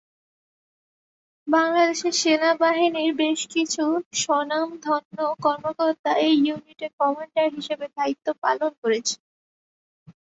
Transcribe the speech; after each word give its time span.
বাংলাদেশ 1.47 2.01
সেনাবাহিনীর 2.15 3.11
বেশকিছু 3.17 3.83
স্বনামধন্য 4.15 5.15
কর্মকর্তা 5.43 6.11
এই 6.25 6.35
ইউনিটের 6.41 6.91
কমান্ডার 6.99 7.47
হিসেবে 7.57 7.85
দ্বায়িত্ব 7.87 8.27
পালন 8.43 8.71
করেছেন। 8.81 9.19